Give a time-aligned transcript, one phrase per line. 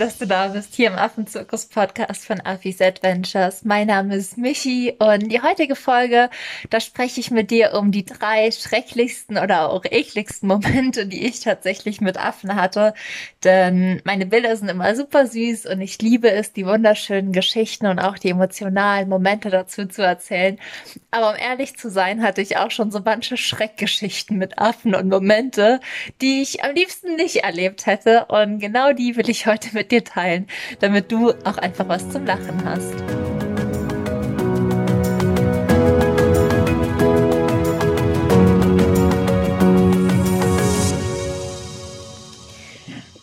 [0.00, 3.66] dass du da bist, hier im Affenzirkus-Podcast von Affis Adventures.
[3.66, 6.30] Mein Name ist Michi und die heutige Folge,
[6.70, 11.40] da spreche ich mit dir um die drei schrecklichsten oder auch ekligsten Momente, die ich
[11.40, 12.94] tatsächlich mit Affen hatte.
[13.44, 17.98] Denn meine Bilder sind immer super süß und ich liebe es, die wunderschönen Geschichten und
[17.98, 20.58] auch die emotionalen Momente dazu zu erzählen.
[21.10, 25.10] Aber um ehrlich zu sein, hatte ich auch schon so manche Schreckgeschichten mit Affen und
[25.10, 25.78] Momente,
[26.22, 28.24] die ich am liebsten nicht erlebt hätte.
[28.26, 30.46] Und genau die will ich heute mit dir teilen,
[30.80, 32.94] damit du auch einfach was zum Lachen hast.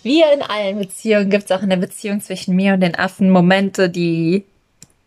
[0.03, 3.29] Wie in allen Beziehungen gibt es auch in der Beziehung zwischen mir und den Affen
[3.29, 4.45] Momente, die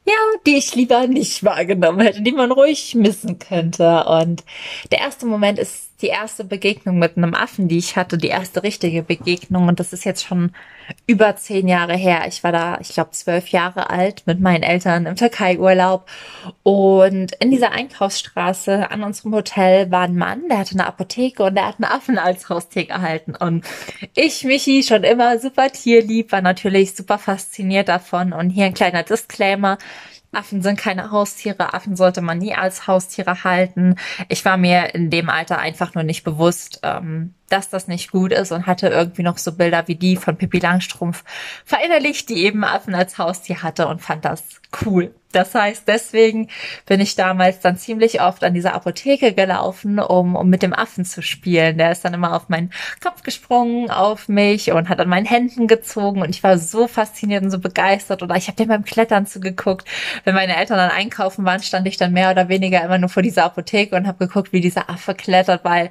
[0.06, 0.14] ja,
[0.46, 4.04] die ich lieber nicht wahrgenommen hätte, die man ruhig missen könnte.
[4.04, 4.44] Und
[4.90, 8.62] der erste Moment ist die erste Begegnung mit einem Affen, die ich hatte, die erste
[8.62, 9.68] richtige Begegnung.
[9.68, 10.52] Und das ist jetzt schon
[11.06, 12.24] über zehn Jahre her.
[12.26, 16.08] Ich war da, ich glaube, zwölf Jahre alt mit meinen Eltern im Türkei-Urlaub.
[16.62, 21.54] Und in dieser Einkaufsstraße an unserem Hotel war ein Mann, der hatte eine Apotheke und
[21.54, 23.36] der hat einen Affen als Haustier gehalten.
[23.36, 23.64] Und
[24.14, 28.32] ich, Michi, schon immer super tierlieb, war natürlich super fasziniert davon.
[28.32, 29.78] Und hier ein kleiner Disclaimer.
[30.32, 33.96] Affen sind keine Haustiere, Affen sollte man nie als Haustiere halten.
[34.28, 38.32] Ich war mir in dem Alter einfach nur nicht bewusst, ähm, dass das nicht gut
[38.32, 41.24] ist und hatte irgendwie noch so Bilder wie die von Pippi Langstrumpf
[41.64, 44.44] verinnerlicht, die eben Affen als Haustier hatte und fand das
[44.84, 45.12] cool.
[45.32, 46.48] Das heißt, deswegen
[46.86, 51.04] bin ich damals dann ziemlich oft an dieser Apotheke gelaufen, um, um mit dem Affen
[51.04, 51.78] zu spielen.
[51.78, 55.68] Der ist dann immer auf meinen Kopf gesprungen, auf mich und hat an meinen Händen
[55.68, 59.26] gezogen und ich war so fasziniert und so begeistert oder ich habe dem beim Klettern
[59.26, 59.86] zugeguckt.
[60.24, 63.22] Wenn meine Eltern dann einkaufen waren, stand ich dann mehr oder weniger immer nur vor
[63.22, 65.90] dieser Apotheke und habe geguckt, wie dieser Affe klettert, weil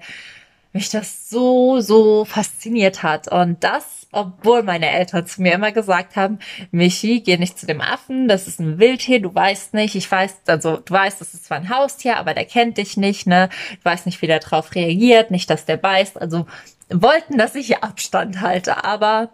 [0.73, 3.31] mich das so, so fasziniert hat.
[3.31, 6.39] Und das, obwohl meine Eltern zu mir immer gesagt haben,
[6.71, 10.41] Michi, geh nicht zu dem Affen, das ist ein Wildtier, du weißt nicht, ich weiß,
[10.47, 13.49] also du weißt, das ist zwar ein Haustier, aber der kennt dich nicht, ne?
[13.71, 16.19] Du weißt nicht, wie der drauf reagiert, nicht, dass der beißt.
[16.19, 16.47] Also
[16.89, 19.29] wollten, dass ich hier Abstand halte, aber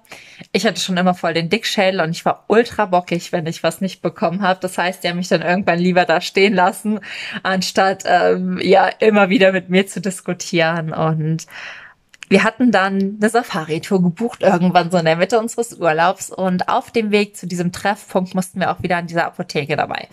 [0.51, 3.79] ich hatte schon immer voll den Dickschädel und ich war ultra bockig, wenn ich was
[3.79, 4.59] nicht bekommen habe.
[4.59, 6.99] Das heißt, die haben mich dann irgendwann lieber da stehen lassen,
[7.43, 11.45] anstatt ähm, ja immer wieder mit mir zu diskutieren und
[12.27, 16.31] wir hatten dann eine Safari-Tour gebucht, irgendwann so in der Mitte unseres Urlaubs.
[16.31, 20.07] Und auf dem Weg zu diesem Treffpunkt mussten wir auch wieder an dieser Apotheke dabei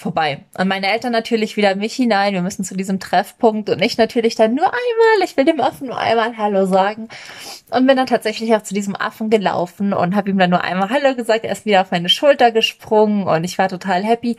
[0.00, 0.44] vorbei.
[0.56, 4.34] Und meine Eltern natürlich wieder mich hinein, wir müssen zu diesem Treffpunkt und ich natürlich
[4.34, 7.08] dann nur einmal, ich will dem Affen nur einmal Hallo sagen.
[7.70, 10.88] Und bin dann tatsächlich auch zu diesem Affen gelaufen und habe ihm dann nur einmal
[10.88, 14.36] Hallo gesagt, er ist wieder auf meine Schulter gesprungen und ich war total happy.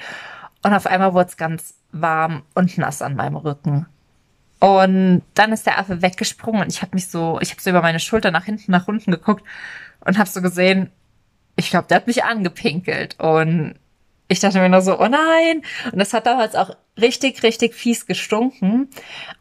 [0.63, 3.85] Und auf einmal wurde es ganz warm und nass an meinem Rücken.
[4.61, 7.81] Und dann ist der Affe weggesprungen und ich habe mich so, ich habe so über
[7.81, 9.44] meine Schulter nach hinten, nach unten geguckt
[10.05, 10.91] und habe so gesehen,
[11.55, 13.73] ich glaube, der hat mich angepinkelt und
[14.27, 15.63] ich dachte mir nur so, oh nein.
[15.91, 18.88] Und das hat damals auch richtig, richtig fies gestunken.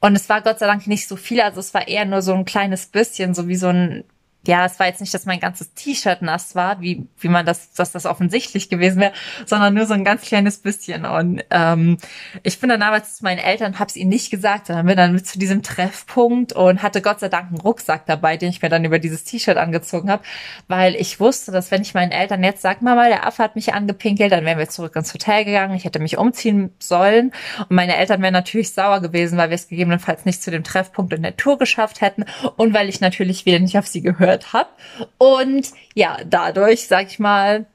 [0.00, 1.42] Und es war Gott sei Dank nicht so viel.
[1.42, 4.04] Also es war eher nur so ein kleines bisschen, so wie so ein
[4.46, 7.74] ja, es war jetzt nicht, dass mein ganzes T-Shirt nass war, wie, wie man das,
[7.74, 9.12] dass das offensichtlich gewesen wäre,
[9.44, 11.04] sondern nur so ein ganz kleines bisschen.
[11.04, 11.98] Und ähm,
[12.42, 15.26] ich bin dann damals zu meinen Eltern, hab's ihnen nicht gesagt, sondern bin dann mit
[15.26, 18.84] zu diesem Treffpunkt und hatte Gott sei Dank einen Rucksack dabei, den ich mir dann
[18.84, 20.22] über dieses T-Shirt angezogen habe,
[20.68, 23.74] weil ich wusste, dass wenn ich meinen Eltern jetzt sag, Mama, der Affe hat mich
[23.74, 27.96] angepinkelt, dann wären wir zurück ins Hotel gegangen, ich hätte mich umziehen sollen und meine
[27.96, 31.36] Eltern wären natürlich sauer gewesen, weil wir es gegebenenfalls nicht zu dem Treffpunkt in der
[31.36, 32.24] Tour geschafft hätten
[32.56, 34.70] und weil ich natürlich wieder nicht auf sie gehört gehört habe.
[35.18, 37.66] Und ja, dadurch, sag ich mal,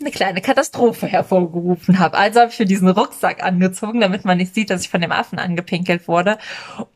[0.00, 2.18] eine kleine Katastrophe hervorgerufen habe.
[2.18, 5.12] Also habe ich mir diesen Rucksack angezogen, damit man nicht sieht, dass ich von dem
[5.12, 6.36] Affen angepinkelt wurde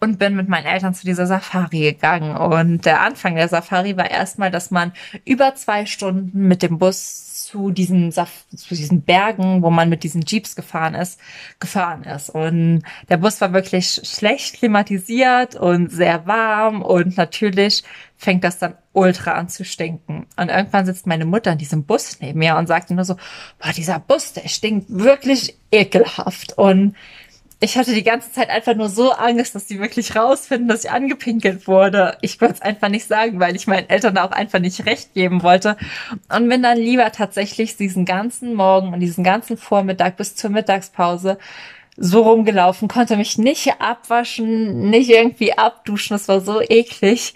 [0.01, 2.37] und bin mit meinen Eltern zu dieser Safari gegangen.
[2.37, 4.93] Und der Anfang der Safari war erstmal, dass man
[5.25, 8.27] über zwei Stunden mit dem Bus zu diesen, zu
[8.75, 11.19] diesen Bergen, wo man mit diesen Jeeps gefahren ist,
[11.61, 12.29] gefahren ist.
[12.29, 17.85] Und der Bus war wirklich schlecht klimatisiert und sehr warm und natürlich
[18.19, 20.27] fängt das dann ultra an zu stinken.
[20.37, 23.15] Und irgendwann sitzt meine Mutter in diesem Bus neben mir und sagt nur so,
[23.59, 26.59] boah, dieser Bus, der stinkt wirklich ekelhaft.
[26.59, 26.97] Und
[27.61, 30.91] ich hatte die ganze Zeit einfach nur so Angst, dass die wirklich rausfinden, dass ich
[30.91, 32.17] angepinkelt wurde.
[32.21, 35.43] Ich wollte es einfach nicht sagen, weil ich meinen Eltern auch einfach nicht recht geben
[35.43, 35.77] wollte.
[36.33, 41.39] Und bin dann lieber tatsächlich diesen ganzen Morgen und diesen ganzen Vormittag bis zur Mittagspause
[41.97, 46.15] so rumgelaufen, konnte mich nicht abwaschen, nicht irgendwie abduschen.
[46.15, 47.35] Das war so eklig.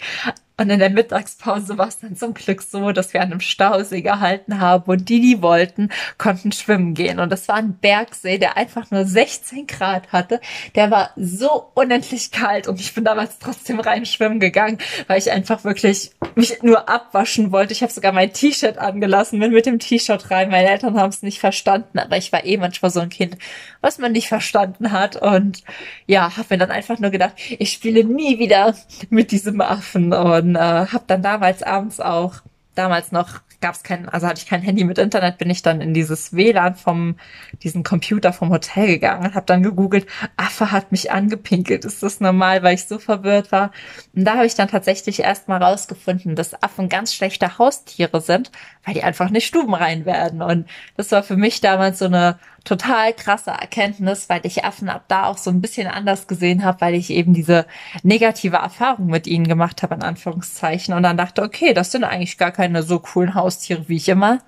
[0.55, 4.01] Und in der Mittagspause war es dann zum Glück so, dass wir an einem Stausee
[4.01, 5.89] gehalten haben und die, die wollten,
[6.19, 7.19] konnten schwimmen gehen.
[7.19, 10.39] Und das war ein Bergsee, der einfach nur 16 Grad hatte.
[10.75, 14.77] Der war so unendlich kalt und ich bin damals trotzdem rein schwimmen gegangen,
[15.07, 17.73] weil ich einfach wirklich mich nur abwaschen wollte.
[17.73, 20.51] Ich habe sogar mein T-Shirt angelassen, bin mit dem T-Shirt rein.
[20.51, 23.39] Meine Eltern haben es nicht verstanden, aber ich war eh manchmal so ein Kind,
[23.81, 25.15] was man nicht verstanden hat.
[25.15, 25.63] Und
[26.05, 28.75] ja, habe mir dann einfach nur gedacht, ich spiele nie wieder
[29.09, 30.13] mit diesem Affen.
[30.13, 32.35] Und und äh, habe dann damals abends auch,
[32.75, 35.79] damals noch gab es kein, also hatte ich kein Handy mit Internet, bin ich dann
[35.79, 37.15] in dieses WLAN vom,
[37.63, 40.05] diesen Computer vom Hotel gegangen und habe dann gegoogelt,
[40.35, 43.71] Affe hat mich angepinkelt, ist das normal, weil ich so verwirrt war.
[44.13, 48.51] Und da habe ich dann tatsächlich erst mal rausgefunden, dass Affen ganz schlechte Haustiere sind,
[48.85, 50.41] weil die einfach nicht stubenrein werden.
[50.41, 55.05] Und das war für mich damals so eine total krasse Erkenntnis, weil ich Affen ab
[55.07, 57.65] da auch so ein bisschen anders gesehen habe, weil ich eben diese
[58.03, 60.93] negative Erfahrung mit ihnen gemacht habe, in Anführungszeichen.
[60.93, 64.39] Und dann dachte, okay, das sind eigentlich gar keine so coolen Haustiere, wie ich immer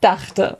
[0.00, 0.58] dachte.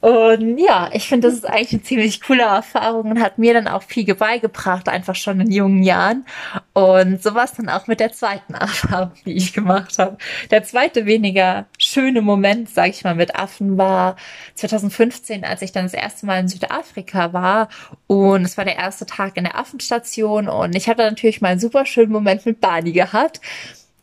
[0.00, 3.68] Und ja, ich finde, das ist eigentlich eine ziemlich coole Erfahrung und hat mir dann
[3.68, 6.24] auch viel beigebracht, einfach schon in jungen Jahren.
[6.72, 10.18] Und so war es dann auch mit der zweiten Erfahrung, die ich gemacht habe.
[10.50, 14.16] Der zweite weniger schöne Moment, sage ich mal, mit Affen war
[14.54, 17.68] 2015, als ich dann das erste Mal in Südafrika war.
[18.06, 21.60] Und es war der erste Tag in der Affenstation und ich hatte natürlich mal einen
[21.60, 23.40] super schönen Moment mit Barney gehabt.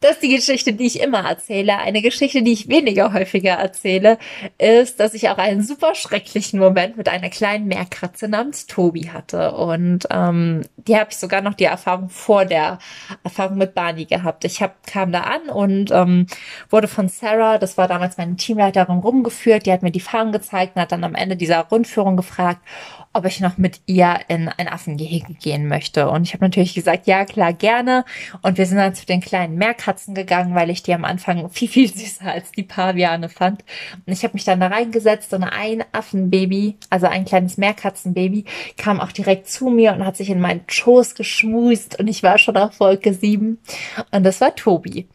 [0.01, 1.77] Das ist die Geschichte, die ich immer erzähle.
[1.77, 4.17] Eine Geschichte, die ich weniger häufiger erzähle,
[4.57, 9.51] ist, dass ich auch einen super schrecklichen Moment mit einer kleinen Meerkratze namens Tobi hatte.
[9.51, 12.79] Und ähm, die habe ich sogar noch die Erfahrung vor der
[13.25, 14.45] Erfahrung mit Barney gehabt.
[14.45, 16.27] Ich hab, kam da an und ähm,
[16.69, 19.65] wurde von Sarah, das war damals meine Teamleiterin, rumgeführt.
[19.65, 22.61] Die hat mir die Farben gezeigt und hat dann am Ende dieser Rundführung gefragt,
[23.11, 26.09] ob ich noch mit ihr in ein Affengehege gehen möchte.
[26.09, 28.05] Und ich habe natürlich gesagt, ja klar, gerne.
[28.43, 31.67] Und wir sind dann zu den kleinen Meerkatzen gegangen, weil ich die am Anfang viel,
[31.67, 33.63] viel süßer als die Paviane fand.
[34.05, 38.45] Und ich habe mich dann da reingesetzt und ein Affenbaby, also ein kleines Meerkatzenbaby,
[38.77, 42.37] kam auch direkt zu mir und hat sich in meinen Schoß geschmust und ich war
[42.37, 43.57] schon auf Wolke 7.
[44.11, 45.07] Und das war Tobi.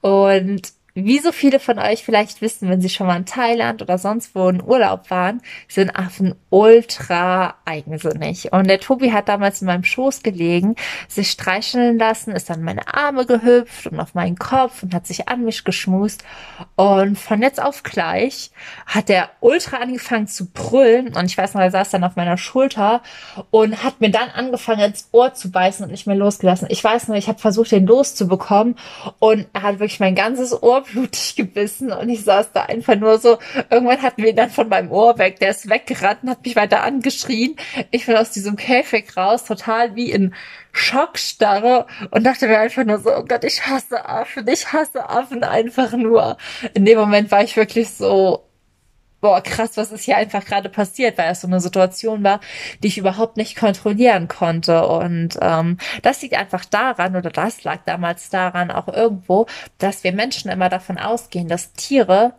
[0.00, 3.96] Und wie so viele von euch vielleicht wissen, wenn sie schon mal in Thailand oder
[3.96, 8.52] sonst wo in Urlaub waren, sind Affen ultra eigensinnig.
[8.52, 10.76] Und der Tobi hat damals in meinem Schoß gelegen,
[11.08, 15.28] sich streicheln lassen, ist dann meine Arme gehüpft und auf meinen Kopf und hat sich
[15.28, 16.24] an mich geschmust.
[16.76, 18.50] Und von jetzt auf gleich
[18.86, 21.16] hat er ultra angefangen zu brüllen.
[21.16, 23.02] Und ich weiß noch, er saß dann auf meiner Schulter
[23.50, 26.68] und hat mir dann angefangen ins Ohr zu beißen und nicht mehr losgelassen.
[26.70, 28.76] Ich weiß noch, ich habe versucht, den loszubekommen
[29.20, 33.18] und er hat wirklich mein ganzes Ohr blutig gebissen und ich saß da einfach nur
[33.18, 33.38] so.
[33.70, 35.38] Irgendwann hatten wir ihn dann von meinem Ohr weg.
[35.40, 37.56] Der ist weggerannt hat mich weiter angeschrien.
[37.90, 40.34] Ich bin aus diesem Käfig raus, total wie in
[40.72, 45.44] Schockstarre und dachte mir einfach nur so, oh Gott, ich hasse Affen, ich hasse Affen
[45.44, 46.36] einfach nur.
[46.74, 48.44] In dem Moment war ich wirklich so,
[49.22, 52.40] boah, krass, was ist hier einfach gerade passiert, weil es so eine Situation war,
[52.82, 54.86] die ich überhaupt nicht kontrollieren konnte.
[54.86, 59.46] Und ähm, das liegt einfach daran, oder das lag damals daran auch irgendwo,
[59.78, 62.34] dass wir Menschen immer davon ausgehen, dass Tiere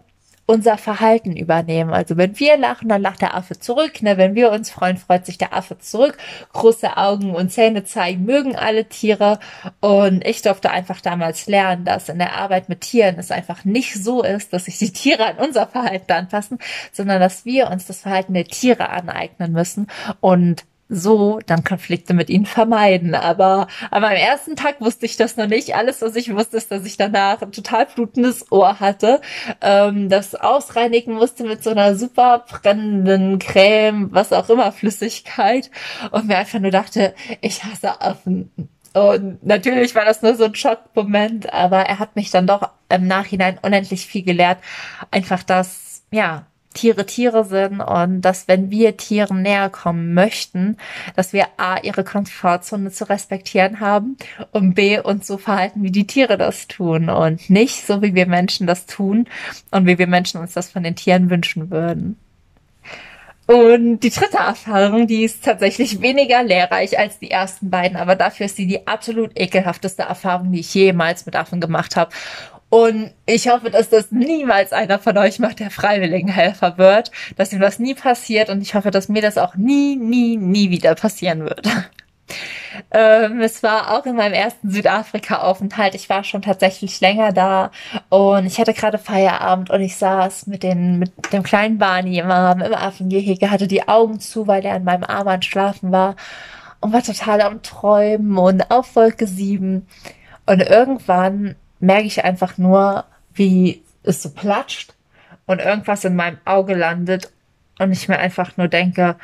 [0.45, 1.93] unser Verhalten übernehmen.
[1.93, 4.01] Also wenn wir lachen, dann lacht der Affe zurück.
[4.01, 4.17] Ne?
[4.17, 6.17] Wenn wir uns freuen, freut sich der Affe zurück.
[6.51, 9.39] Große Augen und Zähne zeigen, mögen alle Tiere.
[9.79, 13.93] Und ich durfte einfach damals lernen, dass in der Arbeit mit Tieren es einfach nicht
[13.95, 16.59] so ist, dass sich die Tiere an unser Verhalten anpassen,
[16.91, 19.87] sondern dass wir uns das Verhalten der Tiere aneignen müssen.
[20.19, 23.15] Und so dann Konflikte mit ihnen vermeiden.
[23.15, 25.75] Aber an meinem ersten Tag wusste ich das noch nicht.
[25.75, 29.21] Alles, was ich wusste, ist, dass ich danach ein total blutendes Ohr hatte,
[29.61, 35.69] ähm, das ausreinigen musste mit so einer super brennenden Creme, was auch immer, Flüssigkeit.
[36.11, 38.51] Und mir einfach nur dachte, ich hasse Affen.
[38.93, 43.07] Und natürlich war das nur so ein Schockmoment, aber er hat mich dann doch im
[43.07, 44.59] Nachhinein unendlich viel gelehrt.
[45.09, 50.77] Einfach das, ja, Tiere Tiere sind und dass wenn wir Tieren näher kommen möchten,
[51.15, 54.17] dass wir A, ihre Komfortzone zu respektieren haben
[54.51, 58.25] und B, uns so verhalten, wie die Tiere das tun und nicht so, wie wir
[58.25, 59.27] Menschen das tun
[59.71, 62.17] und wie wir Menschen uns das von den Tieren wünschen würden.
[63.45, 68.45] Und die dritte Erfahrung, die ist tatsächlich weniger lehrreich als die ersten beiden, aber dafür
[68.45, 72.11] ist sie die absolut ekelhafteste Erfahrung, die ich jemals mit Affen gemacht habe.
[72.73, 77.59] Und ich hoffe, dass das niemals einer von euch macht, der Freiwilligenhelfer wird, dass ihm
[77.59, 81.41] das nie passiert und ich hoffe, dass mir das auch nie, nie, nie wieder passieren
[81.43, 81.67] wird.
[82.89, 85.93] Ähm, es war auch in meinem ersten Südafrika-Aufenthalt.
[85.93, 87.69] Ich war schon tatsächlich länger da
[88.09, 92.31] und ich hatte gerade Feierabend und ich saß mit, den, mit dem kleinen Barney im
[92.31, 96.15] Arm im Affengehege, hatte die Augen zu, weil er an meinem Arm schlafen war
[96.79, 99.85] und war total am Träumen und auf Wolke 7.
[100.47, 104.93] Und irgendwann merke ich einfach nur, wie es so platscht
[105.45, 107.31] und irgendwas in meinem Auge landet
[107.77, 109.17] und ich mir einfach nur denke,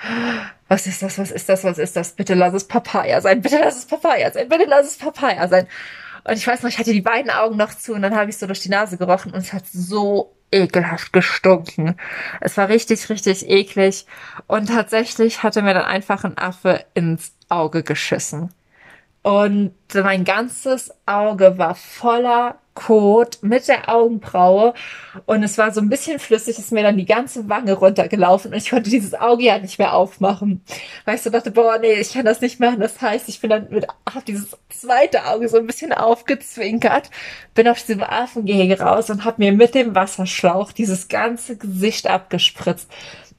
[0.68, 2.12] was ist das, was ist das, was ist das?
[2.12, 5.68] Bitte lass es Papaya sein, bitte lass es Papaya sein, bitte lass es Papaya sein.
[6.25, 8.38] Und ich weiß noch, ich hatte die beiden Augen noch zu und dann habe ich
[8.38, 11.96] so durch die Nase gerochen und es hat so ekelhaft gestunken.
[12.42, 14.06] Es war richtig, richtig eklig.
[14.48, 18.54] Und tatsächlich hatte mir dann einfach ein Affe ins Auge geschissen.
[19.29, 24.74] Und mein ganzes Auge war voller Kot mit der Augenbraue
[25.27, 28.57] und es war so ein bisschen flüssig, ist mir dann die ganze Wange runtergelaufen und
[28.57, 30.63] ich konnte dieses Auge ja nicht mehr aufmachen.
[31.05, 32.79] Weil ich so dachte, boah, nee, ich kann das nicht machen.
[32.79, 37.12] Das heißt, ich bin dann mit, hab dieses zweite Auge so ein bisschen aufgezwinkert,
[37.53, 42.89] bin auf diesem Affengehege raus und hab mir mit dem Wasserschlauch dieses ganze Gesicht abgespritzt.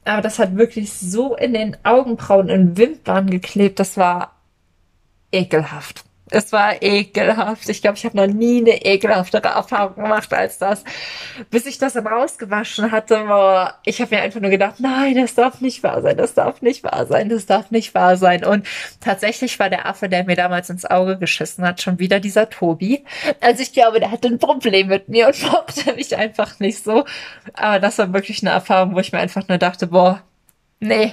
[0.05, 4.37] Aber das hat wirklich so in den Augenbrauen und Wimpern geklebt, das war
[5.33, 6.05] ekelhaft.
[6.31, 7.69] Es war ekelhaft.
[7.69, 10.85] Ich glaube, ich habe noch nie eine ekelhaftere Erfahrung gemacht als das.
[11.51, 15.35] Bis ich das dann rausgewaschen hatte, war, ich habe mir einfach nur gedacht, nein, das
[15.35, 18.45] darf nicht wahr sein, das darf nicht wahr sein, das darf nicht wahr sein.
[18.45, 18.67] Und
[19.01, 23.05] tatsächlich war der Affe, der mir damals ins Auge geschissen hat, schon wieder dieser Tobi.
[23.41, 27.05] Also ich glaube, der hatte ein Problem mit mir und mochte mich einfach nicht so.
[27.55, 30.23] Aber das war wirklich eine Erfahrung, wo ich mir einfach nur dachte, boah,
[30.79, 31.13] nee,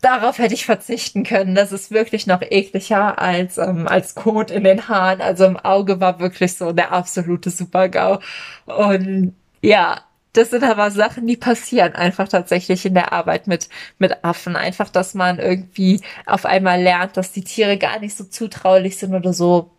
[0.00, 1.54] darauf hätte ich verzichten können.
[1.54, 5.20] Das ist wirklich noch ekliger als, ähm, als Kot in den Haaren.
[5.20, 8.20] Also im Auge war wirklich so der absolute Super-GAU.
[8.66, 10.00] Und ja,
[10.32, 14.56] das sind aber Sachen, die passieren einfach tatsächlich in der Arbeit mit, mit Affen.
[14.56, 19.14] Einfach, dass man irgendwie auf einmal lernt, dass die Tiere gar nicht so zutraulich sind
[19.14, 19.70] oder so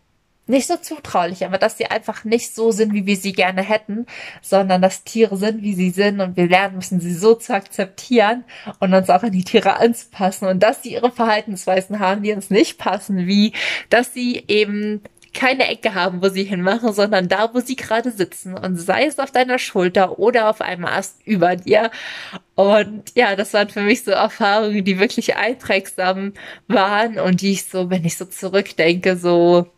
[0.46, 4.06] nicht so zutraulich, aber dass sie einfach nicht so sind, wie wir sie gerne hätten,
[4.40, 8.44] sondern dass Tiere sind, wie sie sind und wir lernen müssen, sie so zu akzeptieren
[8.80, 12.50] und uns auch an die Tiere anzupassen und dass sie ihre Verhaltensweisen haben, die uns
[12.50, 13.52] nicht passen, wie
[13.88, 18.54] dass sie eben keine Ecke haben, wo sie hinmachen, sondern da, wo sie gerade sitzen
[18.54, 21.90] und sei es auf deiner Schulter oder auf einem Ast über dir.
[22.54, 26.34] Und ja, das waren für mich so Erfahrungen, die wirklich einprägsam
[26.68, 29.68] waren und die ich so, wenn ich so zurückdenke, so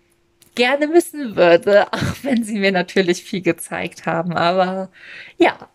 [0.54, 4.32] gerne wissen würde, auch wenn sie mir natürlich viel gezeigt haben.
[4.34, 4.90] Aber
[5.38, 5.68] ja.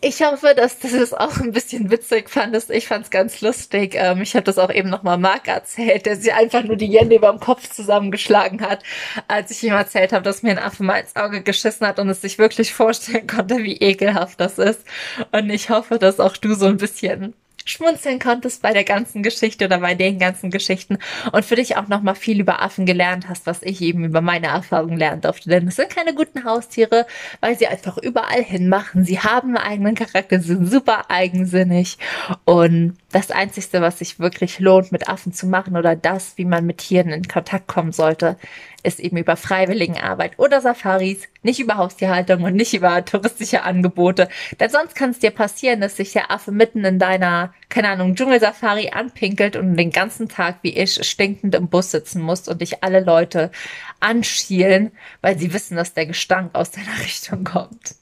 [0.00, 2.70] Ich hoffe, dass du es auch ein bisschen witzig fandest.
[2.70, 3.94] Ich fand es ganz lustig.
[3.94, 7.16] Ähm, ich habe das auch eben nochmal Marc erzählt, der sie einfach nur die Hände
[7.16, 8.82] über dem Kopf zusammengeschlagen hat,
[9.28, 12.08] als ich ihm erzählt habe, dass mir ein Affe mal ins Auge geschissen hat und
[12.08, 14.80] es sich wirklich vorstellen konnte, wie ekelhaft das ist.
[15.30, 19.64] Und ich hoffe, dass auch du so ein bisschen schmunzeln konntest bei der ganzen Geschichte
[19.66, 20.98] oder bei den ganzen Geschichten
[21.32, 24.48] und für dich auch nochmal viel über Affen gelernt hast, was ich eben über meine
[24.48, 25.48] Erfahrungen lernen durfte.
[25.50, 27.06] Denn es sind keine guten Haustiere,
[27.40, 29.04] weil sie einfach überall hinmachen.
[29.04, 31.98] Sie haben einen eigenen Charakter, sind super eigensinnig
[32.44, 36.66] und das Einzige, was sich wirklich lohnt, mit Affen zu machen oder das, wie man
[36.66, 38.36] mit Tieren in Kontakt kommen sollte,
[38.82, 44.28] ist eben über Freiwilligenarbeit oder Safaris, nicht über Haustierhaltung und nicht über touristische Angebote.
[44.60, 48.14] Denn sonst kann es dir passieren, dass sich der Affe mitten in deiner, keine Ahnung,
[48.14, 52.82] Dschungelsafari anpinkelt und den ganzen Tag wie ich stinkend im Bus sitzen musst und dich
[52.82, 53.50] alle Leute
[54.00, 57.94] anschielen, weil sie wissen, dass der Gestank aus deiner Richtung kommt.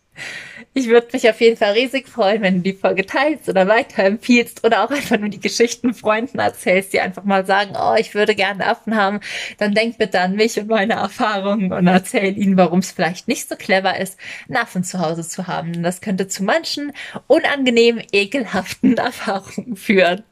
[0.73, 4.65] Ich würde mich auf jeden Fall riesig freuen, wenn du die Folge teilst oder weiterempfiehlst
[4.65, 8.37] oder auch einfach nur die Geschichten Freunden erzählst, die einfach mal sagen, oh, ich würde
[8.37, 9.19] gerne Affen haben.
[9.59, 13.49] Dann denk bitte an mich und meine Erfahrungen und erzähl ihnen, warum es vielleicht nicht
[13.49, 15.83] so clever ist, einen Affen zu Hause zu haben.
[15.83, 16.93] Das könnte zu manchen
[17.27, 20.23] unangenehmen, ekelhaften Erfahrungen führen.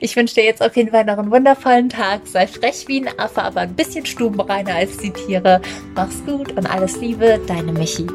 [0.00, 2.26] Ich wünsche dir jetzt auf jeden Fall noch einen wundervollen Tag.
[2.26, 5.62] Sei frech wie ein Affe, aber ein bisschen stubenreiner als die Tiere.
[5.94, 8.06] Mach's gut und alles Liebe, deine Michi.